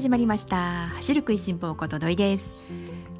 [0.00, 0.88] 始まりました。
[0.94, 2.54] 走る食いしん坊こと土井です。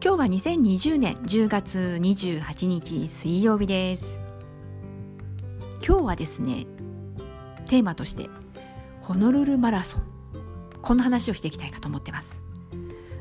[0.02, 4.18] 今日は2020年10月28日水曜日です。
[5.86, 6.66] 今日はですね
[7.66, 8.30] テーマとして
[9.02, 10.02] ホノルルマラソン。
[10.80, 12.42] こんな話をしていきたいかと思ってます。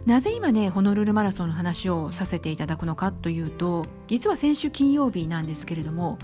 [0.05, 6.17] なぜ今ねホノルルマラソンの話をさせていただくのかというと実は先週金曜日なんですけれども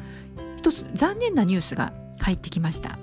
[0.55, 2.97] 一つ残念なニュースが入ってきました。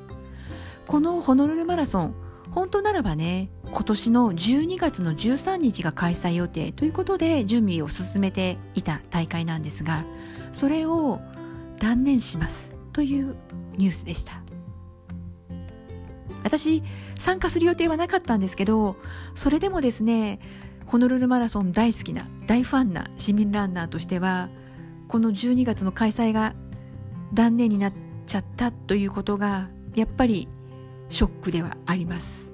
[0.87, 2.22] このホノルルマラソン
[2.55, 10.05] 本当ならばね今年の12月の13日が開催予定ということで準備を進めていた大会なんですが
[10.53, 11.21] それを
[11.79, 13.37] 断念しますという
[13.77, 14.43] ニュースでした。
[16.45, 16.83] 私
[17.19, 18.97] 参加する予定はなかったんですけど
[19.35, 20.41] それでもですね
[20.87, 24.49] ホノルルマラソン大好きな大ファンな市民ランナーとしては
[25.09, 26.55] この12月の開催が
[27.33, 27.93] 断念になっ
[28.27, 30.49] ちゃったということがやっぱり
[31.13, 32.53] ショックではあります。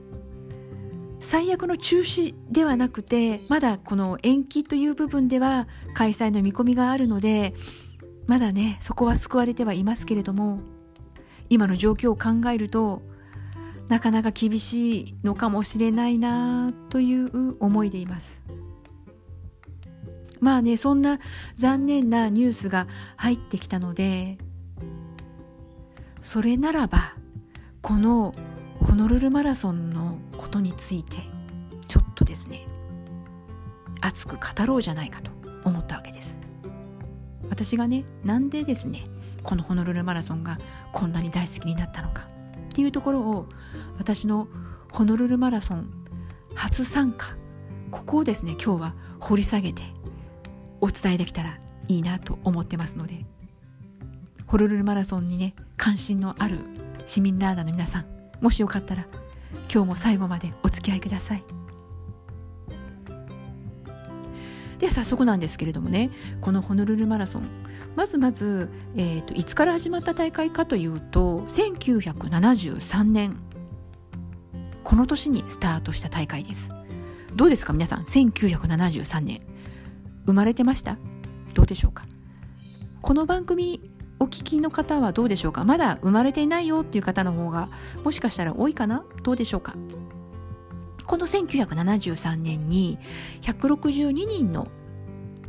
[1.21, 7.55] 最悪の中止ではなくてまだこの延期という部分では開催の見込みがあるので
[8.27, 10.61] まだねそこは救われてはいますけれども
[11.51, 13.03] 今の状況を考えると
[13.89, 18.43] なかなか厳しいのかもしれないなという思いでいます。
[20.41, 21.19] まあねそんな
[21.57, 24.39] 残念なニュースが入ってきたので
[26.23, 27.15] それならば
[27.83, 28.35] この
[28.81, 31.17] ホノルルマラソンのことについて
[31.87, 32.67] ちょっとですね
[34.01, 35.31] 熱く語ろうじゃないかと
[35.65, 36.41] 思ったわけです。
[37.51, 39.05] 私がねなんでですね
[39.43, 40.59] このホノルルマラソンが
[40.93, 42.29] こんなに大好きになったのか
[42.71, 43.49] っていうところを
[43.99, 44.49] 私の
[44.93, 45.91] ホノルルマラソン
[46.55, 47.37] 初参加
[47.91, 49.83] ここをですね今日は掘り下げて
[50.81, 53.25] お伝えできたらいいなと思ってますので
[54.47, 56.59] ホノルルマラソンにね関心のある
[57.07, 59.07] 市民ラーナーの皆さんもしよかったら
[59.73, 61.45] 今日も最後までお付き合いください。
[64.79, 66.11] では早速なんですけれどもね
[66.41, 67.43] このホノルルマラソン。
[67.97, 73.37] まずまず、えーと、いつから始まった大会かというと1973年。
[74.85, 76.71] この年にスタートした大会です。
[77.35, 79.41] どうですか皆さん？1973年。
[80.27, 80.97] 生まれてました？
[81.55, 82.07] どうでしょうか？
[83.03, 83.91] この番組
[84.21, 85.65] お聞きの方はどうでしょうか？
[85.65, 87.69] まだ生まれていないよっていう方の方が
[88.05, 89.05] もしかしたら多いかな？
[89.23, 89.75] どうでしょうか？
[91.07, 92.99] この1973年に
[93.43, 94.69] 162人の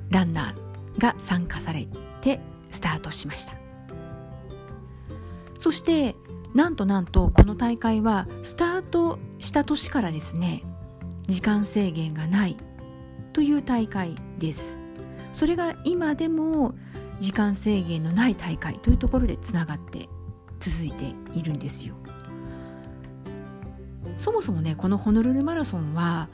[0.10, 1.88] ランナーが参加され
[2.22, 2.40] て
[2.72, 3.54] スタートしました。
[5.60, 6.16] そして
[6.54, 10.64] なんとなんとこの大会はスタートした年からですね
[11.28, 12.58] 時間制限がない
[13.34, 14.80] という大会です。
[15.34, 16.74] それが今でも
[17.20, 20.10] 時間制限のない大会というところでつながって
[20.60, 21.96] 続いているんですよ。
[24.18, 26.28] そもそもねこのホノルルマラソンは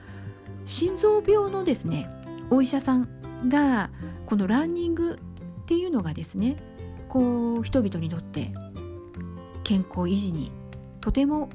[0.65, 2.09] 心臓病のですね
[2.49, 3.07] お医者さん
[3.47, 3.91] が
[4.25, 5.19] このランニング
[5.61, 6.57] っていうのがですね
[7.09, 8.51] こう人々にとって
[9.63, 10.51] 健康維持に
[11.01, 11.49] とても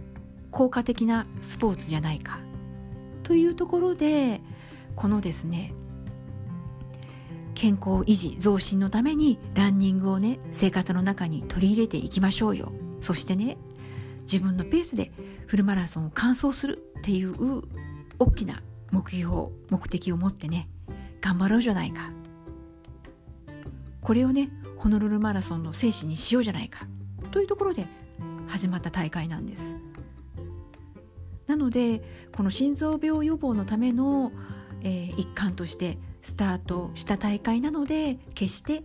[0.51, 2.39] 効果的なスポーツじゃないか
[3.23, 4.41] というところで
[4.97, 5.73] このですね
[7.60, 12.72] 健康維持増進のためにランニングをね生活の中に取り入れていきましょうよ。
[13.03, 13.59] そしてね
[14.22, 15.12] 自分のペースで
[15.47, 17.34] フルマラソンを完走するっていう
[18.19, 20.70] 大きな目標目的を持ってね
[21.20, 22.10] 頑張ろうじゃないか。
[24.00, 26.87] これをねホノルルマラソンの精神にしようじゃないか。
[27.31, 27.87] というところで
[28.49, 29.76] 始まった大会なんです。
[31.47, 32.03] なので
[32.34, 34.32] この心臓病予防のための、
[34.81, 38.82] えー、一環としてスタートした大会なので決して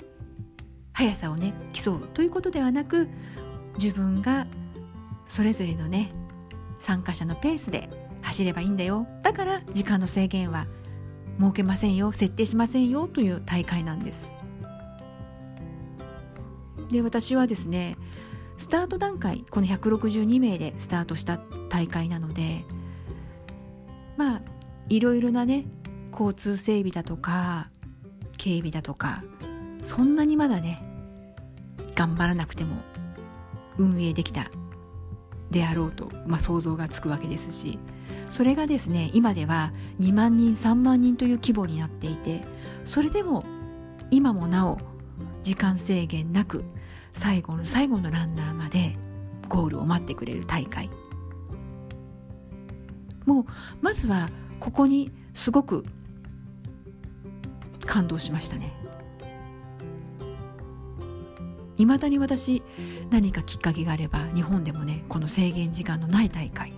[0.94, 3.10] 速さをね競うということではなく
[3.78, 4.48] 自分が
[5.28, 6.12] それぞれのね
[6.80, 7.90] 参加者のペースで
[8.22, 9.08] 走ればいいんだよ。
[9.22, 10.68] だから時間の制限は
[11.40, 12.12] 設けませんよ。
[12.12, 14.34] 設定しませんよという大会なんです。
[16.90, 17.98] で私はですね
[18.58, 21.40] スタート段階この162名でスタートした
[21.70, 22.64] 大会なので
[24.18, 24.42] まあ
[24.88, 25.66] いろいろなね
[26.18, 27.70] 交通整備だとか
[28.38, 29.24] 警備だとか
[29.84, 30.82] そんなにまだね
[31.96, 32.78] 頑張らなくても
[33.78, 34.50] 運営できた
[35.52, 37.80] であろうと、まあ、想像がつくわけですし
[38.30, 42.44] それがですね今では2万人3万人という規模になっていて
[42.84, 43.44] それでも
[44.12, 44.80] 今もなお
[45.44, 46.66] 時間制限なく
[47.14, 48.98] 最後の最後のランナーまで
[49.48, 50.90] ゴールを待ってくれる大会。
[53.26, 53.46] もう
[53.82, 54.30] まずは
[54.60, 55.86] ここにすごく
[57.86, 58.74] 感動しましたね。
[61.78, 62.64] いまだに私
[63.10, 66.74] 何かきっかけがあれば日本でもねこの制限時間のない大会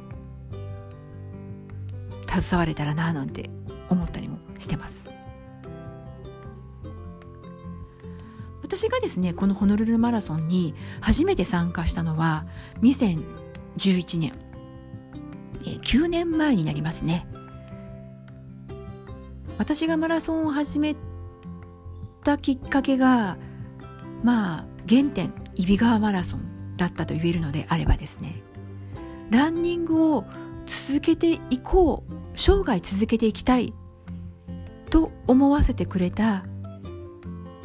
[2.28, 3.50] 携われたらななんて
[3.90, 5.14] 思ったりもしてます。
[8.64, 12.46] 私がですねこのホノルルマラソンに初めて参加したのは
[12.82, 14.34] 2011年、
[15.66, 17.28] え9年前になりますね。
[19.58, 20.96] 私がマラソンを始め
[22.24, 23.38] たきっかけが
[24.24, 28.42] まあ原点揖斐川マラソンだったと言えるのであればですね。
[29.30, 30.26] ランニングを
[30.66, 33.74] 続けていこう生涯続けていきたい
[34.90, 36.46] と思わせてくれた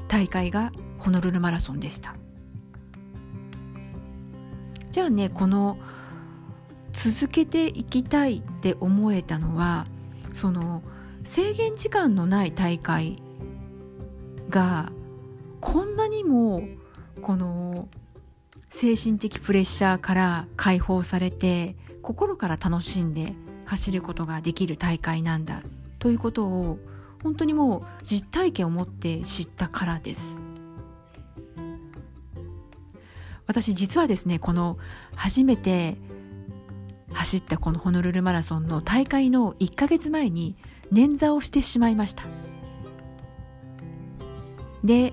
[0.08, 2.16] 大会がホノルルマラソンでした。
[4.90, 5.78] じゃあねこの
[6.92, 9.86] 続けていきたいって思えたのは
[10.34, 10.82] その
[11.24, 13.22] 制限時間のない大会
[14.48, 14.90] が
[15.60, 16.62] こんなにも
[17.22, 17.88] この
[18.68, 23.34] 精神的プレッシャーから解放されて心から楽しんで
[23.66, 25.62] 走ることができる大会なんだ
[25.98, 26.78] ということを
[27.22, 30.40] 本当にもう実体験を持って知ったからです。
[33.46, 34.78] 私実はですねこの
[35.14, 35.96] 初めて
[37.12, 40.56] 走ったこのホノルルマラソンの大会の1ヶ月前に
[40.92, 42.24] 捻挫をしてしまいました。
[44.84, 45.12] で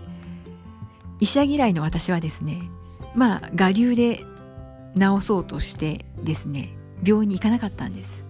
[1.19, 2.61] 医者嫌いの私はですね
[3.15, 4.25] まあ我流で
[4.97, 8.25] 治そうとしてですね病院に行かなかったんです。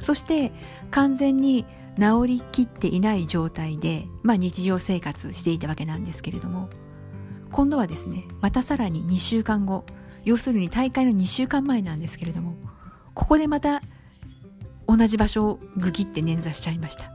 [0.00, 0.52] そして
[0.90, 1.64] 完全に
[1.98, 6.70] 治りきっていない状態で、まあ、日常生活していたわけなんですけれども
[7.50, 9.84] 今度はですねまたさらに2週間後
[10.24, 12.54] 要するに大会の2週間前なんですけれども
[13.14, 13.82] ここでまた
[14.88, 17.12] 同じ場所をグギって捻挫しちゃいました。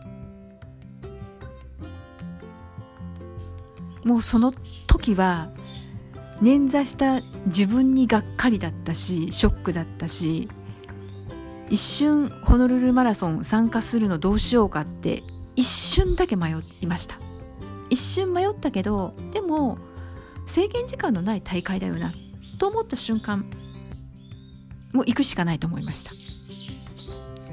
[4.06, 4.54] もうその
[4.88, 5.50] 時は
[6.42, 10.50] 捻挫した自分にがっかりだったしショックだったし
[11.70, 15.24] 一瞬ホノルルマラソン参加するのどうしようかって
[15.56, 17.18] 一瞬だけ迷いました。
[17.90, 19.78] 一瞬迷ったけどでも
[20.46, 22.14] 制限時間のない大会だよな
[22.60, 23.50] と思った瞬間
[24.94, 26.23] もう行くしかないと思いました。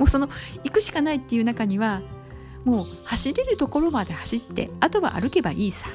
[0.00, 0.29] もうその
[0.64, 2.00] 行くしかないっていう中には
[2.64, 5.91] もう走れるところまで走ってあとは歩けばいいさ。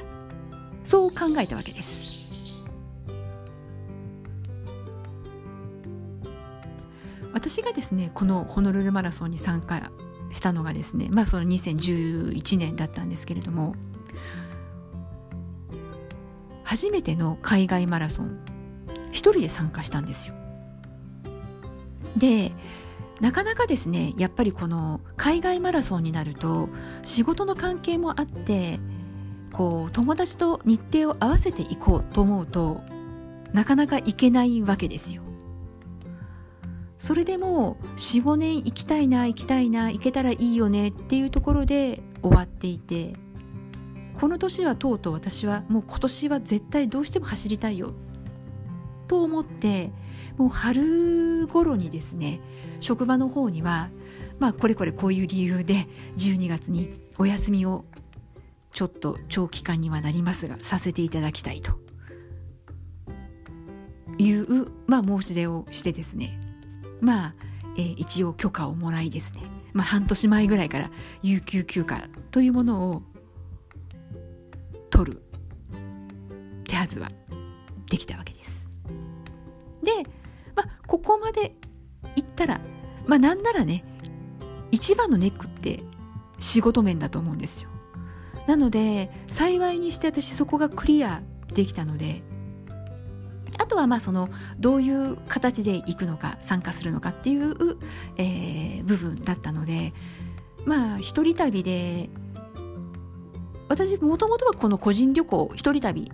[0.84, 2.06] そう考えたわけです。
[7.32, 9.90] 私がですねこのホノルルマラソンに参加
[10.32, 13.74] したのがですねまあその2011年だったんですけれども
[16.62, 18.38] 初めての海外マラソン
[19.10, 20.34] 一人で参加したんですよ。
[22.16, 22.52] で
[23.20, 26.68] なかなかですねやっぱりこの海外マラソンになると
[27.02, 28.78] 仕事の関係もあって
[29.52, 32.82] こう友達と日程を合わせていこうと思うと
[33.52, 35.22] なかなか行けないわけですよ。
[36.98, 43.14] それでも45年行きたいな行きたいな行けたらいいよねっていうところで終わっていて
[44.18, 47.92] この年はとうとう私はもう今年は絶対どうしても走りたいよ
[49.08, 49.92] と思って
[50.36, 52.40] もう春頃にですね
[52.80, 53.90] 職場の方には
[54.38, 55.88] まあこれこれこういう理由で
[56.18, 57.84] 12月にお休みを
[58.72, 61.86] ちょっと長期間にはなりますがさせていただきたいと。
[64.18, 66.38] いう、まあ、申し出をしてですね。
[67.00, 67.34] まあ、
[67.76, 69.42] えー、一応許可をもらいですね、
[69.72, 70.90] まあ、半年前ぐらいから
[71.22, 73.02] 有給休暇というものを
[74.90, 75.22] 取る
[76.64, 77.10] 手はずは
[77.90, 78.35] できたわけです。
[79.86, 79.92] で、
[80.56, 81.54] まあ、ここまで
[82.16, 82.60] いったら、
[83.06, 83.84] まあ、なんならね
[84.72, 85.84] 一番のネックって
[86.40, 87.70] 仕事面だと思うんですよ。
[88.46, 91.22] なので幸いにして私そこがクリア
[91.54, 92.22] できたので
[93.58, 94.28] あとはまあその
[94.58, 97.54] どういう形で行くのか参加するのかっていう、
[98.16, 99.92] えー、部分だったので
[100.64, 102.08] まあ一人旅で
[103.68, 106.12] 私もともとはこの個人旅行一人旅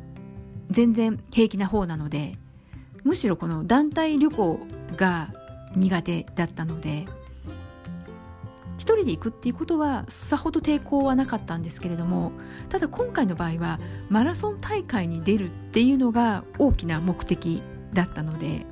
[0.71, 2.39] 全然平気な方なので
[3.05, 4.67] むしろこの団体旅行
[4.97, 5.29] が
[5.77, 7.07] 苦手だったので
[8.79, 12.33] 一人で行くっていうことはさほど抵抗はなかったんですけれども
[12.69, 13.79] ただ今回の場合は
[14.09, 18.67] マラソン大会に出るっていうのが大きな目的だったので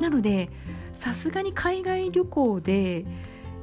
[0.00, 0.50] なので
[0.92, 3.06] さすがに海外旅行で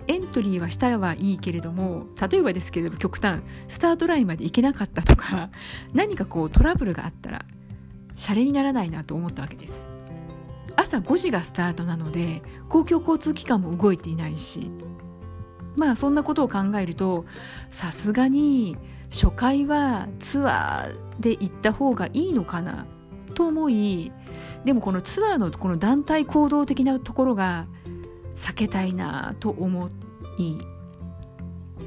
[0.07, 5.49] エントリーはしたはいいけれども例えばですけれども極端スタートラインまで行けなかったとか
[5.93, 7.45] 何かこうトラブルがあったら
[8.15, 9.86] シャレにならないなと思ったわけです。
[10.77, 14.71] 朝5時がスタートなので公共交通機関も動いていないし。
[15.75, 17.25] まあそんなことを考えると
[17.69, 18.77] さすがに
[19.11, 22.87] 初回はツアーで行った方がいいのかな
[23.35, 24.11] と思い
[24.65, 27.67] でもこのツアーのこの団体行動的なところが
[28.35, 29.89] 避けたいなと思っ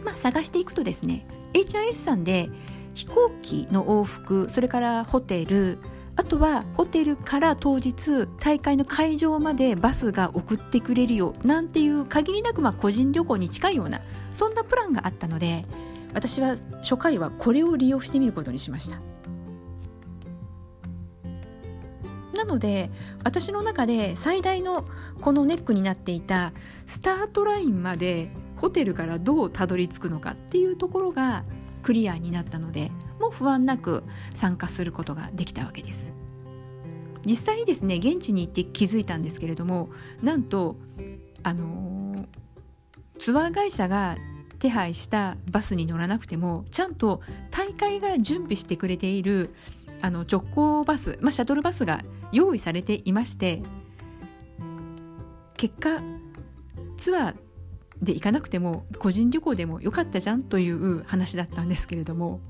[0.04, 2.50] まあ、探していくとですね HIS さんで
[2.94, 5.78] 飛行機の往復それからホテル
[6.17, 14.00] あとはホテルから当日大会の会場までバスが送ってくれるよなんていう限りなくまあ個人旅行に近いような
[14.31, 15.64] そんなプランがあったので
[16.12, 19.00] 私は初回はこれを利用してみることにしました。
[22.35, 22.90] なので
[23.23, 24.87] 私の中で最大の
[25.21, 26.52] このネックになっていた
[26.87, 31.45] スタートラインまでホテルからどうたどり着くのかっていうところが
[31.83, 32.90] クリアになったので
[33.21, 34.03] も不安なく
[34.35, 36.12] 参加することができたわけです。
[37.25, 39.91] 実際にですね現地に行って気づいたんですけれども
[40.23, 40.77] なんと
[41.43, 42.27] あの
[43.19, 44.17] ツアー会社が
[44.59, 49.55] 手配したバスに乗らなくてもちゃんと大会が準備してくれている
[50.03, 53.62] あの直行バス、まあ、シャトルバスが用意されていまして
[55.57, 56.00] 結果
[56.97, 57.35] ツアー
[58.03, 62.41] で行かなくても個人旅行でもよかったじゃんという話だったんですけれども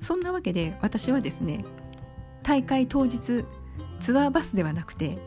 [0.00, 1.64] そんなわけで私はですね
[2.42, 3.44] 大会当日
[4.00, 5.18] ツアーバスではなくて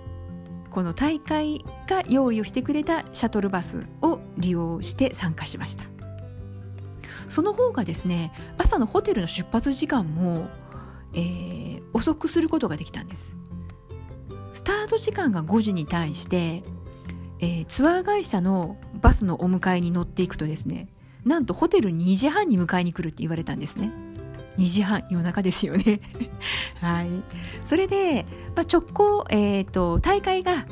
[0.70, 5.86] この大会が用意をしてくれたシャトルバスを利用して参加しました。
[7.28, 10.50] その方がですね朝のホテルの出発時間も、
[11.14, 13.36] えー、遅くすることができたんです。
[14.54, 16.64] スタート時間が5時に対して、
[17.40, 20.90] えー、ツアー会社のバスのお迎えに乗っていくとですね
[21.26, 23.92] なんとホテル2時半に迎えに来るって言われたんですね。
[24.58, 26.02] 2時半夜中ですよね。
[26.82, 27.08] はい。
[27.66, 30.66] それで、まあ、直行、えーと、大会が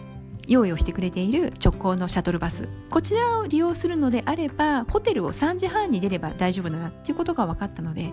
[0.48, 2.68] 用意をしてくれている直行のシャトルバス。
[2.90, 8.12] こちらを利用するのであればホテルを3時半に出れば大丈夫だなっていうことが分かったので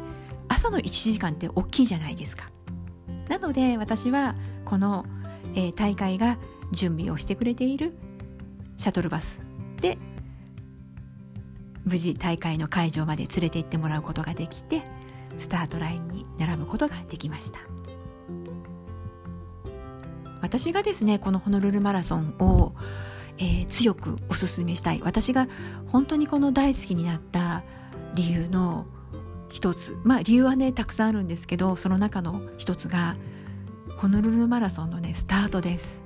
[0.48, 2.50] 朝の1時間って大きいじゃないですか。
[3.28, 5.06] なので私はこの、
[5.54, 6.38] えー、大会が
[6.72, 7.96] 準備をしてくれている
[8.76, 9.42] シャトルバス
[9.80, 9.98] で
[11.84, 14.82] 無事大会の会場まで連れて行ってもらうことができて
[15.38, 17.60] スタートラインに並ぶことができました。
[20.42, 22.74] 私がですねこのホノルルマラソンを、
[23.38, 25.00] えー、強くおすすめしたい。
[25.02, 25.46] 私が
[25.86, 27.64] 本当にこの大好きになった
[28.14, 28.86] 理由の
[29.48, 29.96] 一つ。
[30.04, 33.16] まあ理由はねたくさんあるんですけどその中の一つが
[33.96, 36.02] ホノルルマラソンのねスタートです。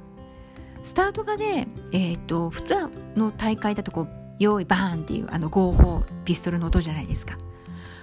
[0.82, 4.08] スタートがねえっ、ー、と普段の大会だとこう
[4.38, 7.37] 用意バーンっていうあの合法ピストルの音じゃないですか。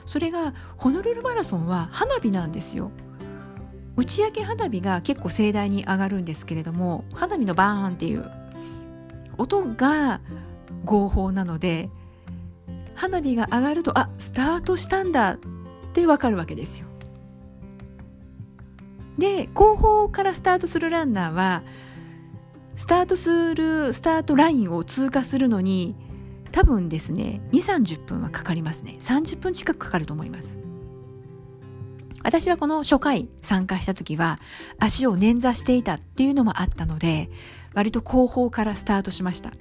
[0.08, 2.92] それがホノルルマラソンは花火なんですよ。
[3.98, 8.30] 打ち上げ花火が結構盛大に上がるんですけれども花火のバーンっていう
[9.38, 10.22] 音が
[10.86, 11.90] 合法なので
[12.96, 15.38] 花火が上がるとあスタートしたんだっ
[15.94, 16.88] てわかるわけですよ。
[19.18, 21.64] で後方からスタートするランナーは
[22.76, 25.96] スタートするスタートラインを通過するのに
[26.58, 28.96] 多分ですね2 3 0分はかかりますね。
[29.00, 30.58] 30分近くかかると思います。
[32.24, 34.40] 私はこの初回参加した時は
[34.80, 37.30] 足を捻挫していたっていうのもあったので
[37.76, 39.52] 割と後方からスタートしました。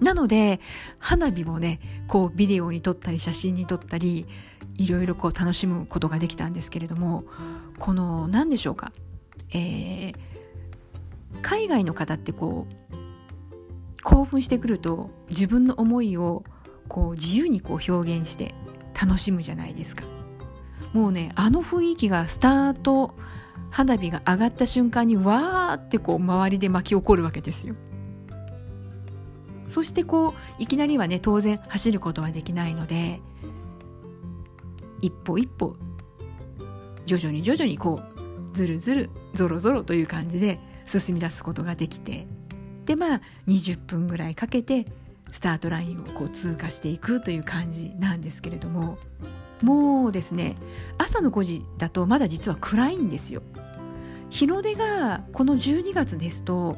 [0.00, 0.60] なので
[1.00, 4.28] 花火もねこうビデオに撮ったり写真に撮ったり
[4.76, 7.24] いろいろこう楽しむことができたんですけれども
[7.80, 8.92] この何でしょうか、
[9.52, 10.14] えー、
[11.42, 12.83] 海外の方ってこう
[14.04, 16.44] 興奮してくると自分の思いを
[16.86, 18.54] こう自由にこう表現して
[19.00, 20.04] 楽しむじゃないですか。
[20.92, 23.16] もうねあの雰囲気がスタート
[23.70, 27.74] 花火が上がった瞬間にわーってこう周りで巻き起こるわけですよ。
[29.68, 33.20] そしてこういきなりはね当然走ることはできないので
[35.00, 35.76] 一歩一歩
[37.06, 42.28] 徐々に徐々にこうずるずるぞろぞろという感じで進み出すことができて
[42.86, 44.86] でまあ20分ぐらいかけて
[45.32, 48.98] スタートラインをこう通過していくという感じなんですけれども。
[49.62, 50.56] もうですね
[50.98, 53.42] 朝の5時だとまだ実は暗いんですよ。
[54.28, 56.76] 日の出がこの12月ですと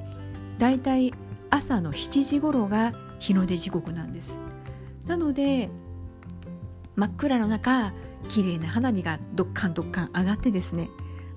[0.58, 1.12] だいたい
[1.50, 4.38] 朝の7時頃が日の出時刻なんです。
[5.06, 5.68] なので
[6.94, 7.92] 真っ暗の中
[8.28, 10.88] 綺麗な花火がどっかんどっかん上がってですね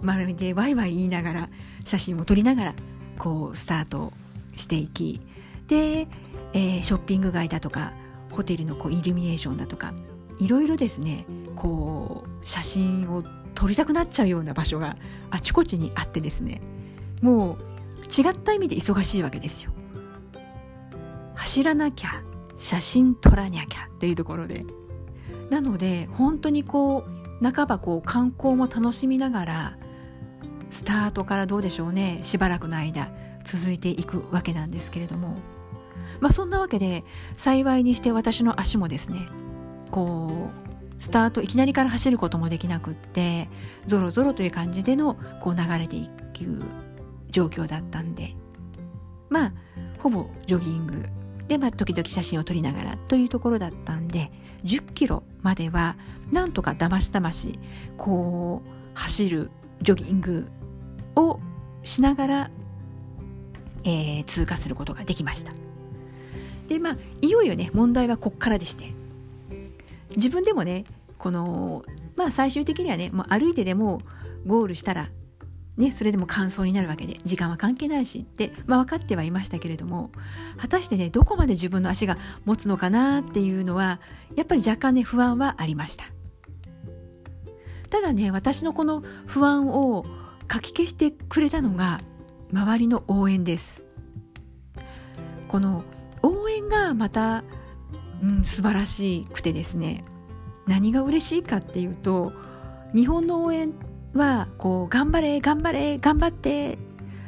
[0.02, 1.50] まるでワイワイ言いながら
[1.84, 2.76] 写真を撮りながら
[3.18, 4.14] こうスタート
[4.60, 5.22] していき
[5.68, 6.08] で、
[6.54, 7.94] えー、ショッピング街だとか
[8.32, 9.94] ホテルのこうイルミネーションだとか
[10.40, 11.26] いろいろですね
[11.56, 13.24] こう写真を
[13.56, 14.96] 撮りたくなっちゃうような場所が
[15.32, 16.62] あちこちにあってですね
[17.22, 17.70] もう
[18.06, 19.72] 違った意味で忙しいわけですよ。
[21.36, 22.22] 走らなきゃ
[22.58, 24.66] 写真撮らなきゃというところで
[25.50, 27.06] なので本当にこ
[27.42, 29.78] う半ばこう観光も楽しみながら
[30.70, 33.10] スタートからどうでしょうねしばらくの間
[33.58, 35.38] 続いていくわけなんですけれども。
[36.20, 37.04] まあそんなわけで
[37.36, 39.30] 幸いにして私の足もですね
[39.92, 40.50] こ
[41.00, 43.48] うスタートいきなりから走ることもできなくって
[43.86, 46.64] ゾロゾロという感じでのこう流れていく
[47.30, 48.36] 状況だったんで。
[49.30, 49.54] まあ
[50.00, 51.06] ほぼジョギング
[51.48, 54.32] で、まあ、時々写真を撮りながらというところだったんで
[54.64, 55.98] 10キロまでは
[56.32, 57.60] なんとかだましだまし
[57.98, 59.52] こう走る
[59.82, 60.48] ジョギング
[61.16, 61.40] を
[61.84, 62.52] しながら、
[63.84, 65.54] えー、通過することができました。
[66.68, 68.94] でまあいよいよね問題はこっからでして。
[70.16, 70.86] 自分でもね
[71.18, 71.84] この
[72.16, 74.02] まあ最終的にはねもう歩いてでも
[74.46, 75.10] ゴールしたら
[75.80, 80.12] ね、それでも乾燥になるわけで時間は関係ないしって、まあ、分かってはいましたけれども
[80.58, 84.02] 果たしてねどこまで自分の足が持つのかなっていうのは
[84.36, 86.04] やっぱり若干ね不安はありました。
[87.90, 90.06] ただね私のこの不安を
[90.50, 92.02] かき消してくれたのが
[92.52, 93.86] 周りの応援です。
[95.48, 95.84] この
[96.22, 97.44] 応援がまた、
[98.22, 100.04] うん、素晴らしくてですね
[100.68, 102.32] 何が嬉しいかっていうと
[102.94, 103.74] 日本の応援
[104.14, 106.78] はこう頑張れ頑張れ頑張って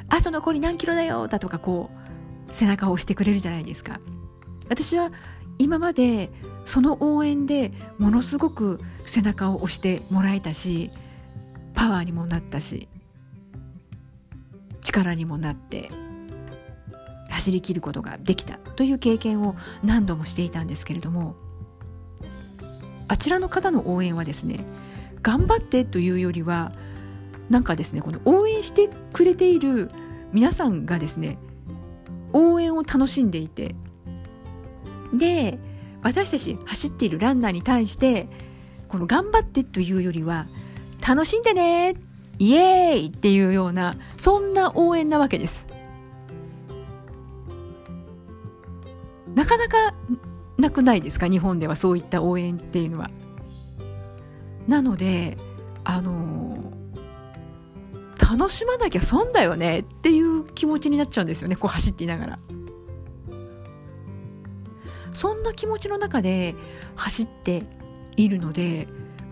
[0.09, 1.89] あと残り何キロだよだとかこ
[2.49, 3.99] う背中を押してくれるじゃないですか。
[4.69, 5.11] 私は
[5.57, 6.31] 今まで
[6.65, 10.91] その応援でものすごく背中を押してもらえたし
[11.73, 12.87] パワーにもなったし
[14.81, 15.89] 力にもなって
[17.29, 21.35] 走り切ることができたという経験を何度もしていたんですけれども
[23.07, 24.65] あちらの方の応援はですね
[25.21, 26.71] 頑張ってというよりは
[27.49, 29.91] なんかですねこの応援してくれている
[30.31, 31.37] 皆さんがですね
[32.33, 33.75] 応援を楽しんでいて
[35.13, 35.59] で
[36.01, 38.27] 私たち走っているランナーに対して
[38.87, 40.47] この頑張ってというよりは
[41.05, 41.95] 楽しんでね
[42.39, 45.67] イエーイっていうようなそんな応援なわけです。
[49.35, 49.93] なかなか
[50.57, 51.27] なくないですか？
[51.27, 53.09] 日本ではそういった応援っていうのは。
[54.67, 55.37] なので
[55.83, 56.71] あの
[58.19, 61.55] 楽しまなきゃ損だよねっていう気持ちになっちゃうんですよね。
[61.55, 62.39] こう走っていながら。
[65.13, 66.55] そんな気持ちの中で
[66.95, 67.63] 走って
[68.15, 68.87] いるので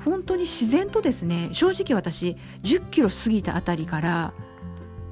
[0.05, 4.33] 本当に自然とですね正直私10キロ過ぎたあたりから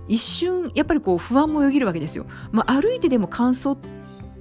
[0.08, 2.26] 一瞬やっぱりこう不安もよぎるわけですよ。
[2.52, 3.78] まあ、歩いてでも乾燥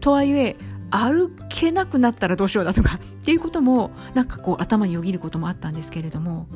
[0.00, 0.56] とはいえ
[0.90, 6.46] 歩けなくなったらどうしようだとか っていうこともなんかこう頭によぎることもあったんですけれども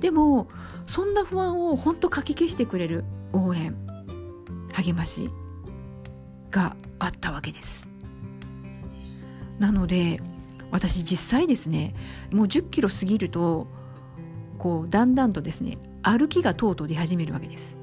[0.00, 0.48] でも
[0.86, 3.76] そんな不安を本当かき消してくれる応援
[4.72, 5.30] 励まし
[6.50, 7.88] があったわけです
[9.58, 10.22] なので
[10.70, 11.94] 私実際ですね
[12.32, 13.66] もう1 0キロ過ぎると
[14.58, 17.76] こうだんだんとですね歩きがとうとう出始めるわけです。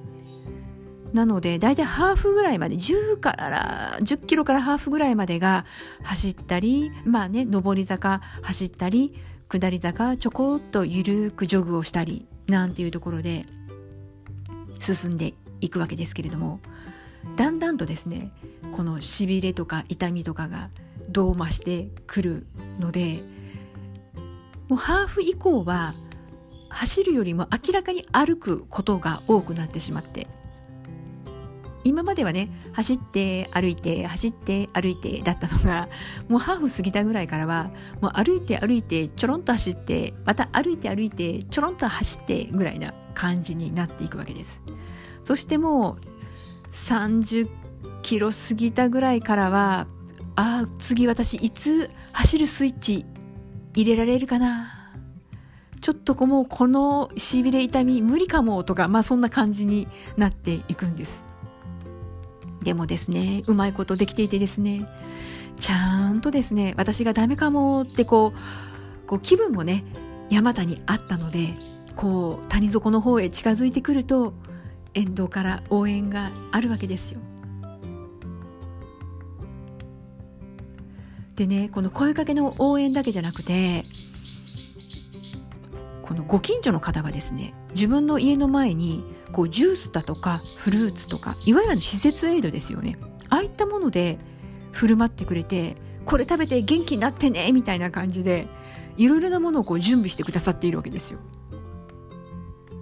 [1.14, 5.66] なので大体ハーフぐらいまで10から10キロからハーフぐらいまでが
[6.04, 9.14] 走ったりまあね上り坂走ったり
[9.48, 13.46] 下り坂ちょこっとゆるくジョグをしたりなんていうところで
[14.80, 16.60] 進んでいくわけですけれども
[17.38, 18.34] だんだんとですね
[18.76, 20.70] このしびれとか痛みとかが
[21.16, 22.46] どう増してくる
[22.78, 23.24] ので
[24.68, 25.96] もうハーフ以降は
[26.70, 30.28] 走るよりも明らかに歩くことが多くなってしまって
[31.86, 35.88] 今まではね走って歩いて走って歩いてだったのが
[36.28, 44.62] もうハーフ過ぎたぐらいからはもう歩いて歩いてちょろんと走ってまた歩いて歩いてちょろんと走ってぐらいな感じになっていくわけです。
[45.24, 47.50] そしてもう30
[48.02, 49.88] キロ過ぎたぐらいからは
[50.38, 53.06] ああ次私いつ走るスイッチ
[53.74, 54.68] 入れられるかな？
[55.82, 61.26] ちょっともうこのしびれ痛み無理かもとかまあそんな感じになっていくんです
[62.64, 64.88] でもですねうまいことできていてですね
[65.58, 69.86] ちゃんとですね私がダメかもってこうこう気分もね
[70.32, 71.54] 山田にあったので
[71.96, 74.34] こう谷底の方へ近づいてくると
[74.96, 77.20] 沿道から応援があるわけですよ。
[81.36, 83.84] でねこの声かけの応援だけじゃなくて
[86.02, 92.98] このご近所の方がですね自分の家の前にこうジュースだとかフルーツとかいわゆる施設エイドですよね
[93.30, 94.18] ああいったもので
[94.72, 98.48] 振る舞ってくれてこれ食べて元気になってねみたいな感じで
[98.98, 101.20] いろいろなものをこう準備してくださっているわけですよ。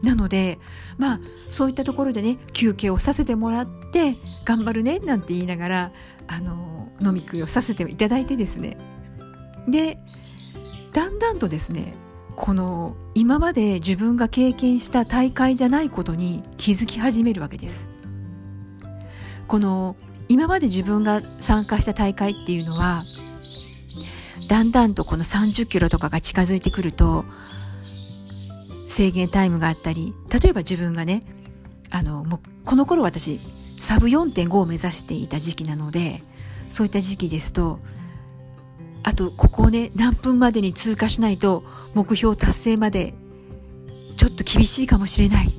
[0.04, 0.60] なので
[0.98, 5.92] まあそういったところでね休憩をさせてもらって頑張るねなんて言いながら
[6.28, 8.78] あの飲み食いをさせていただいてですね。
[9.68, 9.98] で
[10.92, 11.94] だんだんとですね
[12.36, 17.90] この今まで自分が経験した大会じゃないことに気づき始めるわけです。
[19.48, 19.96] この
[20.30, 23.04] 今まで自分が参加した大会っていうのは
[24.48, 27.26] だんだんとこの30キロとかが近づいてくると
[28.90, 31.22] 制限タイムがあったり例えば自分がね
[31.90, 33.40] あのもうこの頃私
[33.80, 36.24] サブ4.5を目指していた時期なので
[36.74, 37.80] そういった時期ですと
[39.04, 43.14] あとここをね何分までに通過しないと目標達成まで
[44.18, 45.54] ちょっと厳しいかもしれない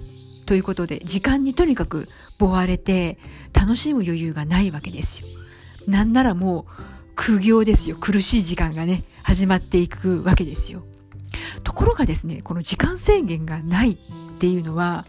[0.44, 2.08] ということで時間にとにかく
[2.40, 3.18] 追われて
[3.52, 5.28] 楽しむ余裕がないわけですよ。
[5.86, 6.64] なんならもう
[7.14, 7.96] 苦行ですよ。
[7.96, 10.82] 苦しい時間がね始まっていくわけですよ。
[11.62, 13.96] ところがですねこの時間制限がないっ
[14.38, 15.06] ていうのは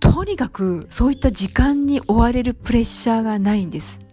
[0.00, 4.03] とにかくそういった時間に追われるプレッシャーがないんです。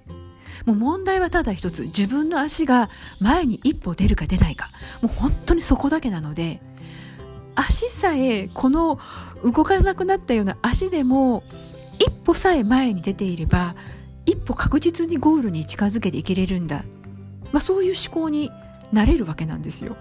[0.65, 1.84] もう問題はただ一つ。
[1.84, 4.69] 自分の足が前に一歩出るか出ないか。
[5.02, 6.62] もう本当にそこだけなので
[7.56, 9.00] 足さえこの
[9.43, 11.43] 動かなくなったような足でも
[12.00, 13.76] 一歩さえ前に出ていれば
[14.26, 16.84] 一歩確実にゴールに近づけていけれるんだ、
[17.52, 18.52] まあ、そういう思考に
[18.91, 19.97] なれるわけなんですよ。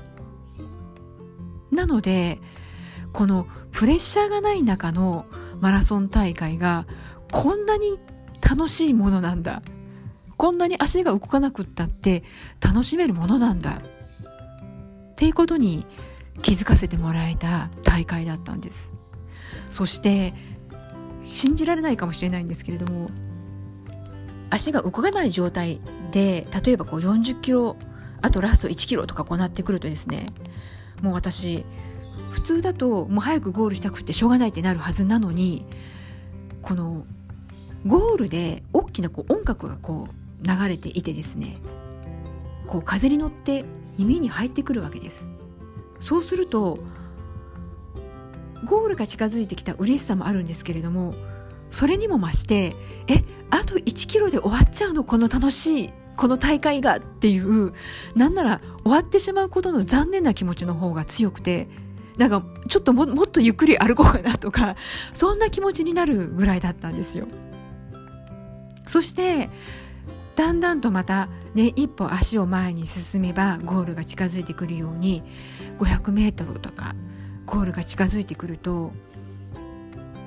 [1.71, 2.39] なので
[3.13, 5.27] このプレッシャーがない中の
[5.61, 6.87] マラソン大会が
[7.33, 7.99] こんなに
[8.41, 9.63] 楽しいものなんだ。
[10.41, 12.23] こんなに足が動かなくったって
[12.63, 13.73] 楽しめるものなんだ。
[13.73, 15.85] っていうことに
[16.41, 18.91] 気づかせてもらえた大会だったんです。
[19.71, 20.33] そして
[21.27, 23.11] 信じられないかもしれないんですけれども
[24.49, 27.77] 足が動かない状態で例えばこう40キロ
[28.23, 30.25] あとラスト1キロとかこうなってくるとですね
[31.03, 31.67] もう私
[32.31, 35.67] 普通だともう早くゴールしたくてしょうがないってなるはずなのに
[36.63, 37.05] この
[37.87, 41.59] ゴールで大きなこう音楽がこう流れていてですね
[42.67, 43.65] こう風に乗って
[43.99, 45.27] 耳に入ってくるわけです。
[45.99, 46.79] そうすると
[48.65, 51.15] ゴールが近づいてきた嬉しさもあるんですけれども
[51.71, 52.75] それにも増して
[53.07, 55.05] えあと1キロで終わっちゃうの？
[55.05, 57.73] この楽しいこの大会がっていう
[58.15, 61.69] なんなら終わってしまうことの残念な気持ちの方が強くて
[62.19, 64.77] なんかちょっとももっとゆっくり歩こうかなとか
[65.15, 67.27] そんな気持ちになるぐらいだったんですよ。
[68.87, 69.49] そして
[70.41, 75.23] だんだんとまたね一歩足を前に進めばゴールが近づいてくるように
[75.79, 76.95] 500m とか
[77.45, 78.91] ゴールが近づいてくると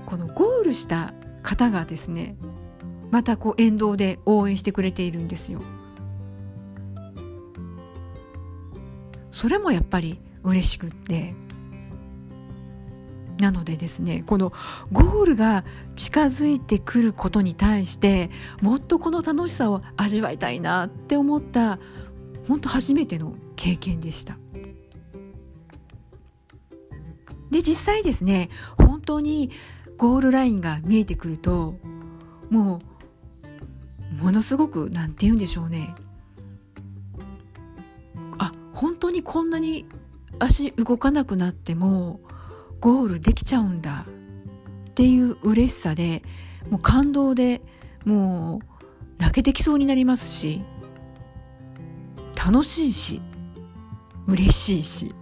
[0.06, 2.36] このゴールした方がですね
[3.10, 5.63] またこう沿道で応援してくれているんですよ。
[9.32, 11.34] それもやっぱり嬉しくって
[13.43, 14.53] なのでですねこの
[14.93, 15.65] ゴールが
[15.97, 18.29] 近づいてくることに対して
[18.62, 21.77] もっとこの楽しさを味わいたいなって思った
[22.47, 24.38] 本当初めての経験でした。
[27.51, 29.51] で実際ですね本当に
[29.97, 31.75] ゴールラインが見えてくると
[32.49, 32.82] も
[34.19, 35.93] うものすごく何て言うんでしょうね
[38.39, 39.86] あ本当にこんなに
[40.39, 42.21] 足動かなくなっても
[42.84, 44.06] ゴールできちゃうんだ。
[44.89, 46.22] っていう嬉しさで
[46.69, 47.62] もう感動で
[48.04, 50.62] もう泣けてきそうになりますし
[52.36, 53.22] 楽しいし
[54.28, 55.15] 嬉しいし。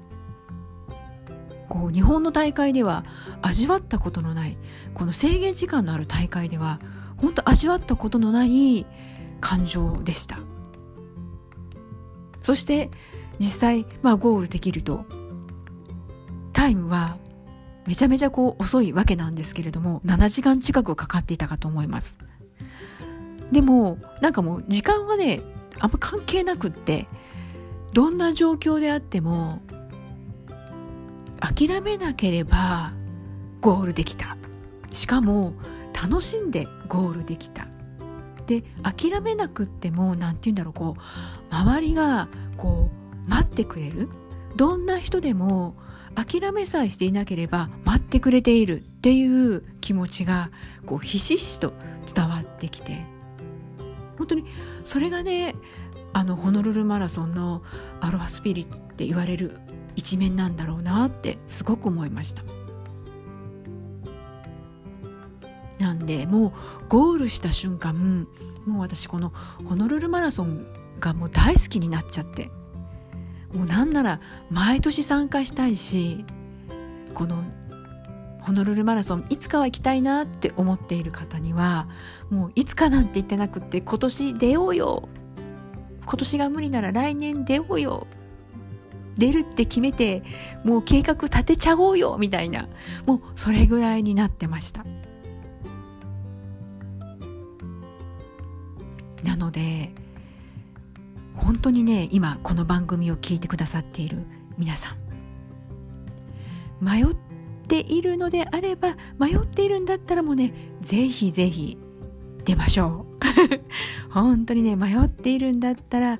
[1.69, 3.06] こう日本の大会では
[3.41, 4.58] 味わったことのない
[4.93, 6.82] この制限時間のある大会では
[7.15, 8.86] 本当味わったことのない
[9.39, 10.39] 感情でした。
[12.39, 12.89] そして
[13.38, 15.06] 実際、まあ、ゴールできると
[16.54, 17.20] タイムは
[17.88, 22.20] めちゃめちゃこう遅いわけなんですけれども7時間近くかかっていたかと思います。
[23.52, 25.41] でもなんかもう時間はね
[25.80, 27.08] あんま関係なくって
[27.94, 29.62] どんな状況であっても
[31.39, 32.94] 諦めなければ
[33.60, 34.38] ゴールできた。
[34.94, 35.54] しかも
[35.94, 37.67] 楽しんでゴールできた。
[38.46, 42.89] で諦めなくっても何て言うんだろうこう周りがこ
[43.26, 44.10] う待ってくれる。
[44.56, 45.76] どんな人でも
[46.15, 50.52] 諦めさえしていなければ待ってくれているっていう気持ちが
[50.86, 51.74] こうひしひしと
[52.13, 53.06] 伝わってきて
[54.17, 54.45] 本当に
[54.84, 55.56] それがね
[56.13, 57.63] あのホノルルマラソンの
[58.02, 59.60] アロハスピリッツって言われる
[59.95, 62.43] 一面なんだろうなってすごく思いました。
[65.80, 66.52] なんでもう
[66.89, 68.28] ゴールした瞬間
[68.67, 69.34] もう私この
[69.65, 70.67] ホノルルマラソン
[71.00, 72.52] がもう大好きになっちゃって。
[73.54, 76.26] もうなんなら毎年参加したいし
[77.14, 77.44] この
[78.42, 81.88] ホノルルマラソンいつかは行きたいなって思っている方には
[82.30, 85.10] もういつかなんて言ってなくって今年出ようよ。
[86.04, 88.08] 今年が無理なら来年出ようよ。
[89.18, 90.24] 出るって決めて
[90.64, 92.68] もう計画立てちゃおうよみたいな
[93.06, 94.84] もうそれぐらいになってました。
[99.24, 99.94] なので
[101.36, 104.26] 本当にね今この番組を聞いてくださっている
[104.58, 104.98] 皆さん。
[106.84, 107.06] 迷っ
[107.67, 111.78] ているのであれば迷っているんだったらもうねぜひぜひ
[112.44, 113.12] 出ましょう。
[114.12, 116.20] 本当にね迷っているんだったら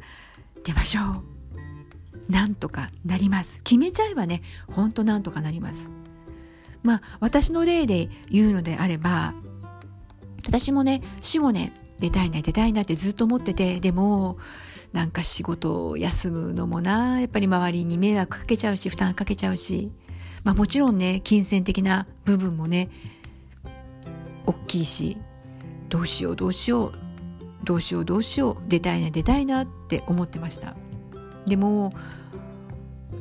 [0.64, 2.32] 出ましょう。
[2.32, 3.62] なんとかなります。
[3.64, 5.90] 決めちゃえばね本当なんとかなります。
[6.84, 9.34] まあ私の例で言うのであれば
[10.48, 14.38] 私もね45年出たいな出たいなってずっと思っててでも
[14.94, 17.20] なんか仕事を休むのもな。
[17.22, 19.92] やっぱり周りに迷惑かけちゃうし負担かけちゃうし。
[20.44, 22.90] まあもちろんね金銭的な部分もね
[24.46, 25.18] 大きいし。
[25.90, 26.94] どうしようどうしよう。
[27.64, 28.58] どうしようどうしよう。
[28.68, 30.76] 出たいな出たいなって思ってました。
[31.46, 31.94] でも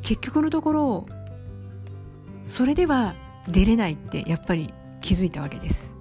[0.03, 1.07] 結局のところ
[2.47, 3.15] それでは
[3.49, 5.97] 出れないってやっぱり気づいたわけです。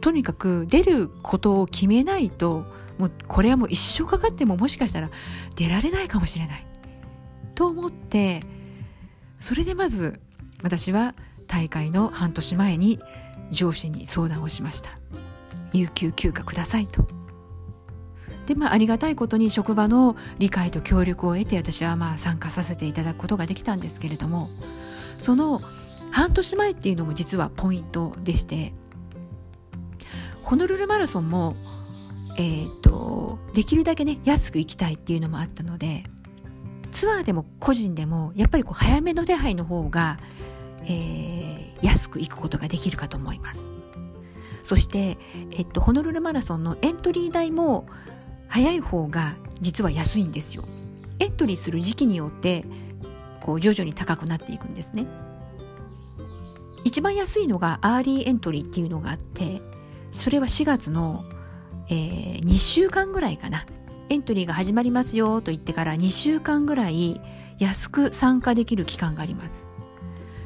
[0.00, 2.64] とにかく出ることを決めないと
[3.02, 5.10] もうこれはもう一生かかってももしかしたら
[5.56, 6.66] 出られないかもしれない。
[7.56, 8.44] と思って
[9.40, 10.20] それでまず
[10.62, 11.16] 私は
[11.48, 13.00] 大会の半年前に
[13.50, 14.90] 上司に相談をしました。
[15.72, 17.08] 有給休暇くださいと。
[18.46, 24.48] でまあありがたいことに職場の理解と協力を得て私はまあ参加させていただくことができたんですけれども
[25.18, 25.60] その
[26.12, 28.74] 半年前っていうのも実はポイントでして
[30.42, 31.56] ホノルルマラソンも
[32.38, 36.04] えーと、できるだけね安く行きたいっていうのもあったので
[36.92, 40.18] ツアーでも個人でもやっぱりこう早めの手配の方が、
[40.84, 43.70] えー、安く行くことができるかと思います。
[44.62, 45.18] そして、
[45.50, 47.88] えっと、ホノルルマラソンのエントリー代も
[48.48, 50.64] 早い方が実は安いんですよ。
[51.18, 52.64] エントリーする時期によって
[53.40, 55.06] こう徐々に高くなっていくんですね。
[56.84, 59.62] 一番安いのが early entry っていうのがあって
[60.10, 61.24] それは4月の
[61.92, 63.66] えー、2週間ぐらいかな。
[64.08, 67.20] エントリーが始まりますよと言ってから2週間ぐらい
[67.58, 69.66] 安く参加できる期間があります。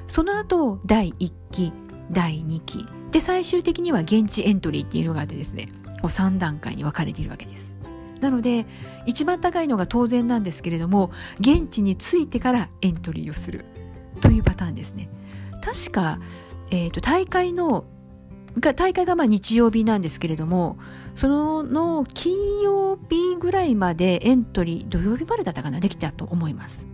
[0.09, 1.73] その後第1期
[2.11, 2.87] 第2期。
[3.13, 5.69] で最終的には現地エントリーっていうのがあってですね
[6.03, 7.77] こう3段階に分かれているわけです。
[8.21, 8.67] なので
[9.05, 13.67] 一番高いのが当然なんですけれども現地に着いてからエントリーをする
[14.21, 15.09] というパターンですね。
[15.65, 16.19] 確か、
[16.71, 17.85] えーと大会の
[18.61, 20.79] 大会がまあ日曜日なんですけれども、
[21.15, 26.87] そのの金曜日ぐらいまでエントリー、土曜日までだったかな、できたと思います。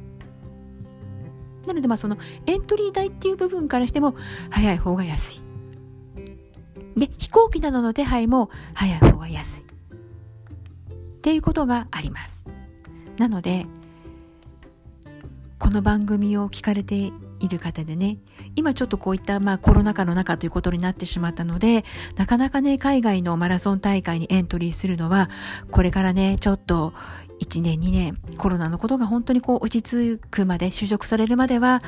[1.66, 4.16] なのでまあそのエントリー代っていう部分からしても
[4.50, 5.42] 早い方が安い。
[6.96, 9.62] で、飛行機などの手配も早い方が安い。
[9.62, 9.64] っ
[11.22, 12.48] ていうことがあります。
[13.18, 13.66] なので、
[15.60, 18.18] この番組を聞かれている方でね。
[18.56, 21.84] 今ちょっとこういったまあコロナ禍の中ということになってしまったので
[22.16, 25.28] なかなかね海外のマラソン大会にエントリーするのは
[25.70, 26.92] これからねちょっと
[27.40, 31.82] 1年2年コロナのことが本当にこう落ち着くまで就職されるまでは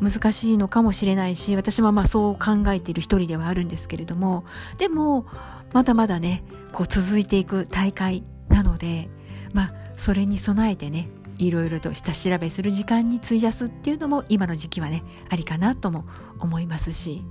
[0.00, 4.44] 難しいのかもしれないし私もまあそう考えている一人ではあるんですけれども
[4.78, 5.26] でも
[5.72, 9.08] まだまだねこう続いていく大会なので
[9.52, 11.08] まあそれに備えてね
[11.46, 16.04] いろいろと下調べする時間に費やすっていうのも今の時期はねありかなとも
[16.38, 17.24] 思いますし。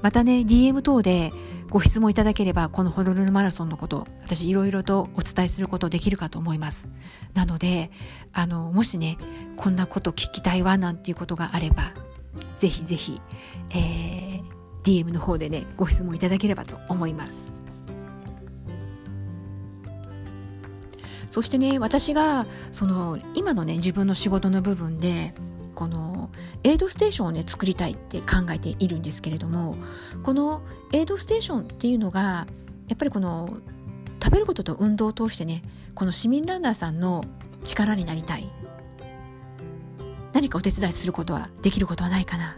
[0.00, 1.32] またね DM 等で
[1.70, 6.88] ご質問いただければこのホノルルマラソンのこと私いろいろとお伝えすることできるかと思います。
[7.34, 7.90] なので
[8.32, 9.18] あのもしね
[9.56, 11.94] こんなこと聞きたいわなんていうことがあれば
[12.58, 13.20] ぜひぜひ、
[13.70, 14.42] えー、
[14.84, 17.57] DM の方でねご質問いただければと思います。
[21.30, 25.34] そしてね私がその今のね自分の仕事の部分で
[25.74, 26.30] この
[26.64, 29.76] エイドステーションをね作りたいって考えているんですけれども
[30.22, 30.62] この
[30.92, 32.46] エイドステーションっていうのが
[32.88, 33.58] やっぱりこの
[34.22, 35.62] 食べることと運動を通してね
[35.94, 37.24] この市民ランナーさんの
[37.64, 38.50] 力になりたい。
[40.32, 42.56] 何かお手伝いすることはできることはないかな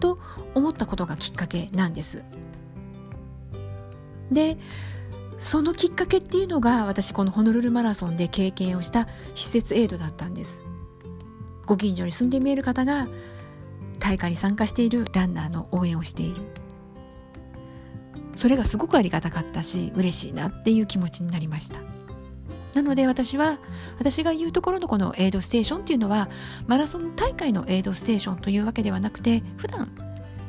[0.00, 0.18] と
[0.54, 2.24] 思ったことがきっかけなんです。
[4.32, 4.58] で
[5.42, 10.62] そのきっかけっていうのが私このホノルルマラソンで経験をした施設エイドだったんです。
[11.66, 13.08] ご近所に住んで見える方が
[13.98, 16.42] 大会に参加しているランナーの応援をしている。
[18.36, 21.80] それがすごくありがたかったし嬉しいなっていう気持ちになりました。
[22.74, 23.58] なので私は
[23.98, 26.30] 私が言うところのこのエイドステーションっていうのは
[26.68, 29.90] マラソン大会のエイドステーションというわけではなくて普段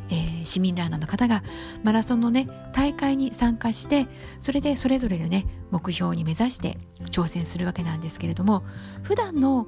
[0.09, 1.43] えー、市民ランナーの方が
[1.83, 4.07] マラソンのね大会に参加して
[4.39, 6.77] それでそれぞれのね目標に目指して
[7.11, 8.63] 挑戦するわけなんですけれども
[9.01, 9.67] 普段の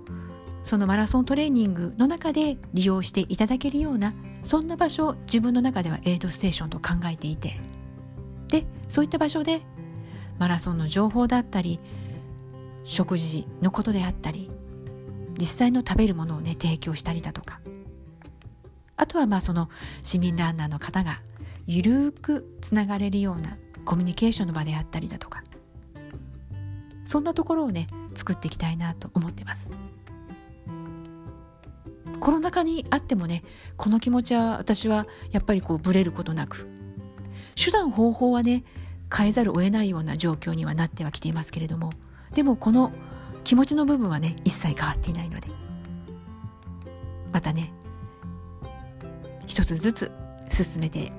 [0.63, 7.59] そのマラソントレーニングの中で利用していただけるようなそんな場所を自分の中ではエイドステーションと考えていて
[8.47, 9.61] でそういった場所で
[10.39, 11.79] マラソンの情報だったり
[12.83, 14.49] 食事のことであったり
[15.37, 17.59] 実際の食べるものをね提供したりだとか
[18.97, 19.69] あとはまあその
[20.01, 21.21] 市民ランナーの方が
[21.67, 25.43] ゆるくつながれるようなコミュニケーションの場であったりだとか
[27.05, 29.71] そんなところをね作っていきたいなと思ってます。
[32.19, 33.43] コロナ禍にあってもね
[33.77, 36.67] この気持ちは私はやっぱりこうブレることなく
[37.55, 38.63] 手段方法はね
[39.15, 41.91] 変えざるを得ないような状況にはなってはきていますけれども
[42.33, 42.91] でもこの
[43.43, 45.49] 気持ちの部分はね一切変わっていないので
[47.31, 47.71] またね
[49.47, 50.11] 一つずつ
[50.49, 51.11] 進めて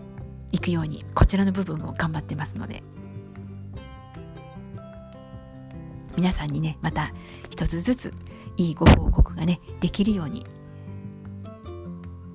[0.53, 2.83] いくようにこちらの部分も頑張ってますので。
[6.17, 7.12] 皆さんにねまた
[7.51, 8.15] 一つずつ
[8.57, 10.47] いいご報告がねできるように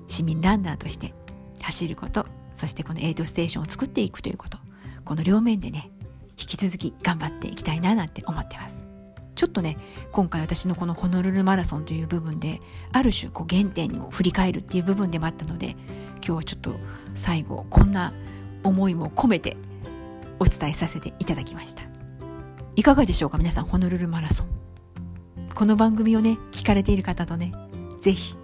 [0.06, 1.14] 市民ランナーとして
[1.60, 4.58] 走ることそしてこのエイドステーションを作っていくということ
[5.04, 5.90] この両面でね
[6.38, 8.91] 引き続き頑張っていきたいななんて思ってます。
[9.42, 9.76] ちょっとね
[10.12, 12.60] 今回私のこのホノルルマラソンという部分で
[12.92, 16.76] ある種こう原点を振り返るっていう部分でもあったので今日はちょっと
[17.16, 18.14] 最後こんな
[18.62, 19.56] 思いも込めて
[20.38, 21.82] お伝えさせていただきました。
[22.76, 24.46] いかがでしょうか皆さんホノルルマラソン。
[25.56, 27.52] この番組をね聞かれている方とね
[28.00, 28.36] 是非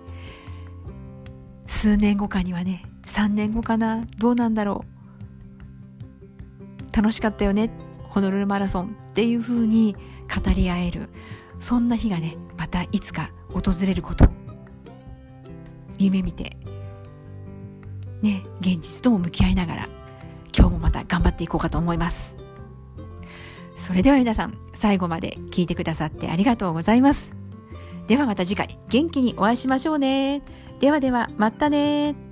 [1.68, 4.84] 数年後かにはね3年後かなどうなんだろ
[6.92, 6.96] う。
[6.96, 7.70] 楽しかったよね
[8.08, 9.94] ホノルルマラソンっていう風に
[10.28, 11.08] 語り合える。
[11.60, 14.28] そんな日がねまたいつか訪れること。
[15.98, 16.56] 夢見て。
[18.22, 19.88] ね現実とも向き合いながら
[20.56, 22.36] 今日もまた頑張っていこうかと思います。
[23.76, 27.34] それでは皆さん最後まで聞いてくださってありがとうございます。
[28.08, 30.42] ではまた次回元気にお会いしましょうね。
[30.80, 32.27] ではではまたね。